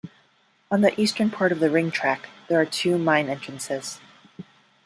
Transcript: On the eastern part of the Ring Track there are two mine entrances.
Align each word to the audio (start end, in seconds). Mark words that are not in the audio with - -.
On 0.71 0.81
the 0.81 0.99
eastern 0.99 1.29
part 1.29 1.51
of 1.51 1.59
the 1.59 1.69
Ring 1.69 1.91
Track 1.91 2.27
there 2.49 2.59
are 2.59 2.65
two 2.65 2.97
mine 2.97 3.29
entrances. 3.29 3.99